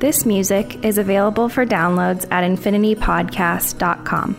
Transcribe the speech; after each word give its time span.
This 0.00 0.24
music 0.24 0.82
is 0.82 0.96
available 0.96 1.50
for 1.50 1.66
downloads 1.66 2.26
at 2.30 2.42
infinitypodcast.com. 2.42 4.34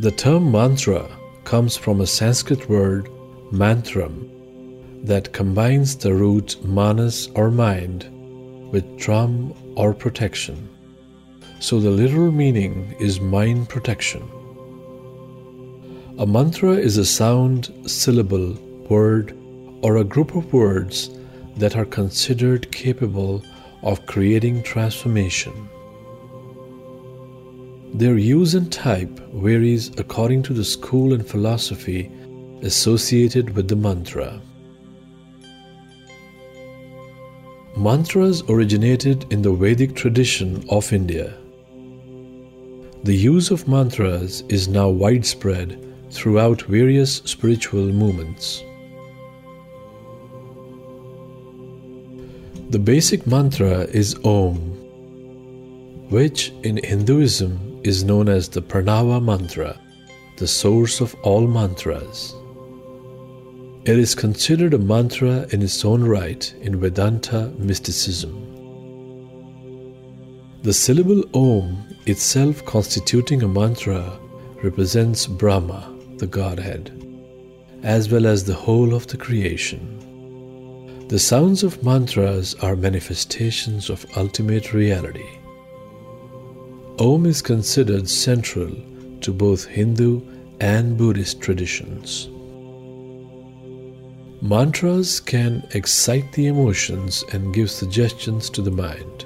The 0.00 0.10
term 0.10 0.52
mantra 0.52 1.08
comes 1.44 1.78
from 1.78 2.02
a 2.02 2.06
Sanskrit 2.06 2.68
word 2.68 3.08
mantram 3.50 4.28
that 5.06 5.32
combines 5.32 5.96
the 5.96 6.12
root 6.12 6.62
manas 6.62 7.30
or 7.34 7.50
mind 7.50 8.12
with 8.72 8.98
tram 8.98 9.52
or 9.76 9.94
protection. 9.94 10.68
So 11.60 11.80
the 11.80 11.90
literal 11.90 12.32
meaning 12.32 12.94
is 13.00 13.20
mind 13.20 13.68
protection. 13.68 14.22
A 16.18 16.26
mantra 16.26 16.72
is 16.72 16.96
a 16.96 17.04
sound, 17.04 17.72
syllable, 17.86 18.54
word, 18.88 19.36
or 19.82 19.96
a 19.96 20.04
group 20.04 20.34
of 20.34 20.52
words 20.52 21.10
that 21.56 21.76
are 21.76 21.84
considered 21.84 22.72
capable 22.72 23.42
of 23.82 24.04
creating 24.06 24.62
transformation. 24.62 25.68
Their 27.94 28.18
use 28.18 28.54
and 28.54 28.70
type 28.70 29.18
varies 29.32 29.90
according 29.98 30.42
to 30.44 30.52
the 30.52 30.64
school 30.64 31.12
and 31.12 31.26
philosophy 31.26 32.10
associated 32.62 33.54
with 33.54 33.68
the 33.68 33.76
mantra. 33.76 34.40
Mantras 37.76 38.42
originated 38.48 39.30
in 39.30 39.42
the 39.42 39.52
Vedic 39.52 39.94
tradition 39.94 40.64
of 40.70 40.94
India. 40.94 41.36
The 43.04 43.14
use 43.14 43.50
of 43.50 43.68
mantras 43.68 44.42
is 44.48 44.66
now 44.66 44.88
widespread 44.88 45.78
throughout 46.10 46.62
various 46.62 47.16
spiritual 47.26 47.84
movements. 47.92 48.62
The 52.70 52.78
basic 52.78 53.26
mantra 53.26 53.80
is 53.80 54.16
Om, 54.24 54.56
which 56.08 56.54
in 56.62 56.80
Hinduism 56.82 57.82
is 57.84 58.04
known 58.04 58.30
as 58.30 58.48
the 58.48 58.62
Pranava 58.62 59.22
mantra, 59.22 59.78
the 60.38 60.48
source 60.48 61.02
of 61.02 61.14
all 61.22 61.46
mantras. 61.46 62.34
It 63.86 64.00
is 64.00 64.16
considered 64.16 64.74
a 64.74 64.78
mantra 64.78 65.46
in 65.52 65.62
its 65.62 65.84
own 65.84 66.02
right 66.02 66.52
in 66.60 66.80
Vedanta 66.80 67.52
mysticism. 67.56 68.32
The 70.64 70.72
syllable 70.72 71.22
Om 71.32 71.86
itself 72.04 72.64
constituting 72.64 73.44
a 73.44 73.48
mantra 73.48 74.18
represents 74.60 75.28
Brahma, 75.28 75.96
the 76.16 76.26
Godhead, 76.26 76.90
as 77.84 78.10
well 78.10 78.26
as 78.26 78.42
the 78.42 78.54
whole 78.54 78.92
of 78.92 79.06
the 79.06 79.16
creation. 79.16 81.06
The 81.06 81.20
sounds 81.20 81.62
of 81.62 81.84
mantras 81.84 82.56
are 82.56 82.74
manifestations 82.74 83.88
of 83.88 84.04
ultimate 84.16 84.72
reality. 84.72 85.30
Om 86.98 87.24
is 87.24 87.40
considered 87.40 88.08
central 88.08 88.74
to 89.20 89.32
both 89.32 89.64
Hindu 89.64 90.22
and 90.58 90.98
Buddhist 90.98 91.40
traditions. 91.40 92.30
Mantras 94.42 95.18
can 95.18 95.66
excite 95.72 96.30
the 96.32 96.46
emotions 96.46 97.24
and 97.32 97.54
give 97.54 97.70
suggestions 97.70 98.50
to 98.50 98.60
the 98.60 98.70
mind. 98.70 99.24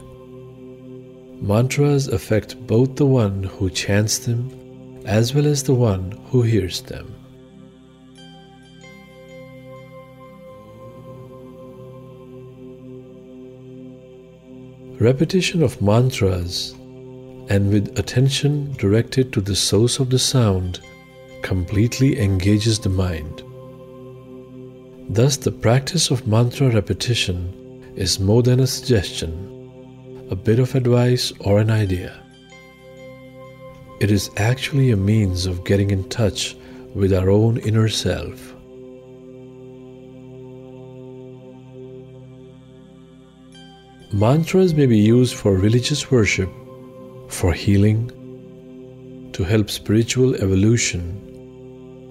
Mantras 1.42 2.06
affect 2.08 2.64
both 2.66 2.94
the 2.94 3.06
one 3.06 3.42
who 3.42 3.70
chants 3.70 4.18
them 4.18 5.02
as 5.06 5.34
well 5.34 5.46
as 5.46 5.62
the 5.62 5.74
one 5.74 6.12
who 6.26 6.42
hears 6.42 6.82
them. 6.82 7.14
Repetition 15.00 15.62
of 15.62 15.80
mantras 15.80 16.72
and 17.48 17.72
with 17.72 17.98
attention 17.98 18.72
directed 18.74 19.32
to 19.32 19.40
the 19.40 19.56
source 19.56 19.98
of 19.98 20.10
the 20.10 20.18
sound 20.18 20.80
completely 21.42 22.20
engages 22.20 22.78
the 22.78 22.90
mind. 22.90 23.42
Thus, 25.12 25.36
the 25.36 25.50
practice 25.50 26.12
of 26.12 26.28
mantra 26.28 26.70
repetition 26.70 27.92
is 27.96 28.20
more 28.20 28.44
than 28.44 28.60
a 28.60 28.66
suggestion, 28.68 29.32
a 30.30 30.36
bit 30.36 30.60
of 30.60 30.76
advice, 30.76 31.32
or 31.40 31.58
an 31.58 31.68
idea. 31.68 32.14
It 33.98 34.12
is 34.12 34.30
actually 34.36 34.92
a 34.92 34.96
means 34.96 35.46
of 35.46 35.64
getting 35.64 35.90
in 35.90 36.08
touch 36.10 36.56
with 36.94 37.12
our 37.12 37.28
own 37.28 37.58
inner 37.58 37.88
self. 37.88 38.54
Mantras 44.12 44.74
may 44.74 44.86
be 44.86 44.98
used 44.98 45.34
for 45.34 45.56
religious 45.56 46.08
worship, 46.12 46.50
for 47.26 47.52
healing, 47.52 48.12
to 49.32 49.42
help 49.42 49.70
spiritual 49.70 50.36
evolution, 50.36 51.02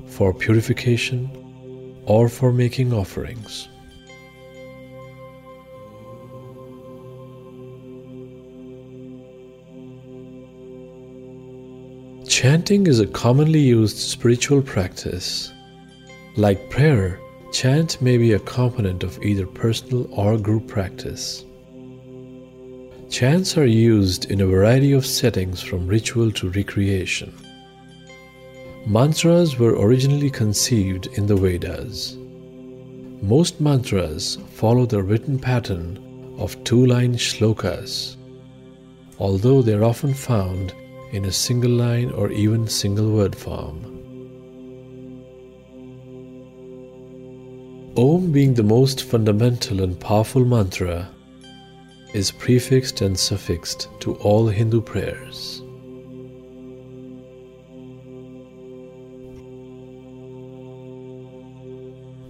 for 0.09 0.33
purification, 0.33 1.38
or 2.05 2.29
for 2.29 2.51
making 2.51 2.93
offerings. 2.93 3.67
Chanting 12.27 12.87
is 12.87 12.99
a 12.99 13.07
commonly 13.07 13.59
used 13.59 13.97
spiritual 13.97 14.61
practice. 14.61 15.51
Like 16.37 16.69
prayer, 16.69 17.19
chant 17.51 18.01
may 18.01 18.17
be 18.17 18.33
a 18.33 18.39
component 18.39 19.03
of 19.03 19.21
either 19.21 19.45
personal 19.45 20.07
or 20.13 20.37
group 20.37 20.67
practice. 20.67 21.43
Chants 23.09 23.57
are 23.57 23.65
used 23.65 24.31
in 24.31 24.39
a 24.39 24.45
variety 24.45 24.93
of 24.93 25.05
settings 25.05 25.61
from 25.61 25.87
ritual 25.87 26.31
to 26.33 26.49
recreation. 26.51 27.33
Mantras 28.85 29.59
were 29.59 29.75
originally 29.75 30.29
conceived 30.29 31.07
in 31.17 31.27
the 31.27 31.35
Vedas. 31.35 32.17
Most 33.21 33.59
mantras 33.59 34.37
follow 34.51 34.85
the 34.85 35.03
written 35.03 35.37
pattern 35.37 35.99
of 36.39 36.61
two 36.63 36.85
line 36.85 37.15
shlokas, 37.15 38.15
although 39.19 39.61
they 39.61 39.73
are 39.73 39.83
often 39.83 40.13
found 40.13 40.73
in 41.11 41.25
a 41.25 41.31
single 41.31 41.71
line 41.71 42.09
or 42.11 42.31
even 42.31 42.67
single 42.67 43.11
word 43.11 43.35
form. 43.35 43.85
Om, 47.97 48.31
being 48.31 48.53
the 48.53 48.63
most 48.63 49.03
fundamental 49.03 49.83
and 49.83 49.99
powerful 49.99 50.45
mantra, 50.45 51.09
is 52.13 52.31
prefixed 52.31 53.01
and 53.01 53.19
suffixed 53.19 53.89
to 53.99 54.15
all 54.15 54.47
Hindu 54.47 54.81
prayers. 54.81 55.61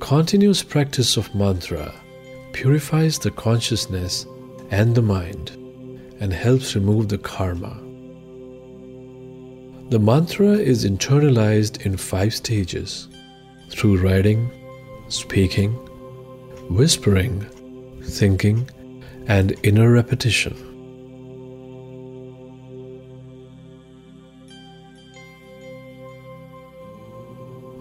Continuous 0.10 0.64
practice 0.64 1.18
of 1.18 1.36
mantra 1.36 1.94
purifies 2.52 3.20
the 3.20 3.30
consciousness 3.30 4.26
and 4.72 4.96
the 4.96 5.04
mind 5.04 5.52
and 6.20 6.34
helps 6.34 6.74
remove 6.74 7.10
the 7.10 7.20
karma. 7.20 7.80
The 9.92 10.00
mantra 10.00 10.54
is 10.54 10.84
internalized 10.84 11.86
in 11.86 11.96
five 11.96 12.34
stages 12.34 13.08
through 13.70 14.02
writing, 14.02 14.50
speaking, 15.10 15.74
whispering, 16.72 17.42
thinking, 18.02 18.68
and 19.28 19.56
inner 19.62 19.92
repetition. 19.92 20.56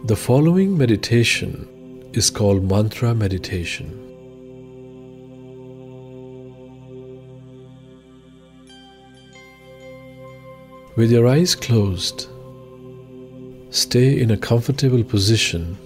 The 0.04 0.16
following 0.16 0.76
meditation 0.76 1.74
is 2.18 2.30
called 2.30 2.64
mantra 2.64 3.14
meditation. 3.14 3.88
With 10.96 11.12
your 11.12 11.28
eyes 11.28 11.54
closed, 11.54 12.26
stay 13.70 14.20
in 14.20 14.32
a 14.32 14.36
comfortable 14.36 15.04
position 15.04 15.76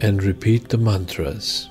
and 0.00 0.24
repeat 0.24 0.68
the 0.68 0.78
mantras. 0.78 1.68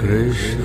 Krishna 0.00 0.64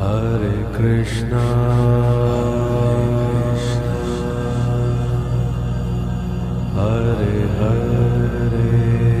Hare 0.00 0.56
Krishna 0.76 1.42
Krishna 3.18 3.84
Hare 6.76 7.38
Hare 7.58 9.11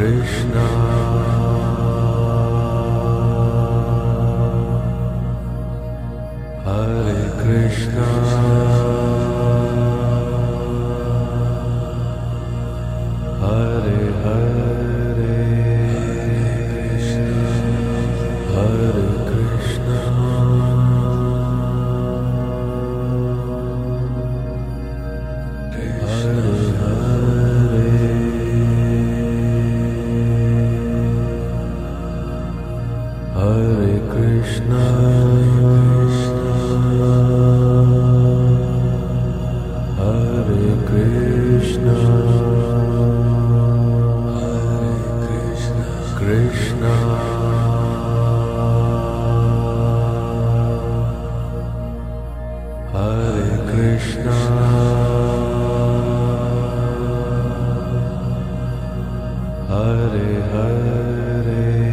Krishna. 0.00 1.29
Hare 52.90 53.50
Krishna. 53.66 54.30
Hare 59.70 60.32
Hare. 60.52 61.89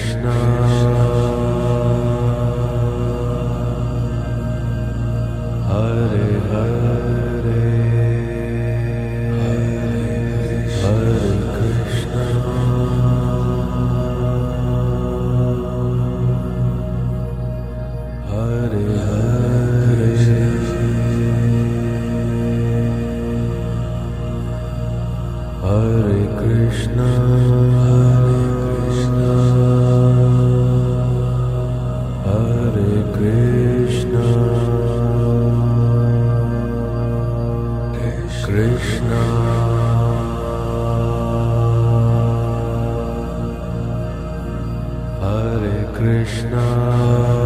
Krishna. 0.00 0.20
Hare 5.68 6.30
Hare. 6.50 7.66
Hare 10.80 11.36
Krishna. 11.56 12.16
Hare 18.30 18.86
Hare. 19.04 20.10
Hare 25.64 26.26
Krishna. 26.40 27.59
Krishna 46.00 47.39